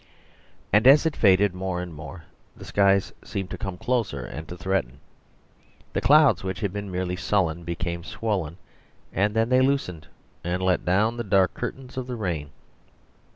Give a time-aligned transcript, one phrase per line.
[0.73, 2.23] And as it faded more and more
[2.55, 4.99] the skies seemed to come closer and to threaten.
[5.93, 8.57] The clouds which had been merely sullen became swollen;
[9.13, 10.07] and then they loosened
[10.43, 12.49] and let down the dark curtains of the rain.